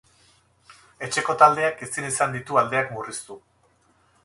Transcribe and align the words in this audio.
Etxeko 1.07 1.35
taldeak 1.43 1.85
ezin 1.87 2.09
izan 2.09 2.35
ditu 2.39 2.59
aldeak 2.65 2.91
murriztu. 2.97 3.41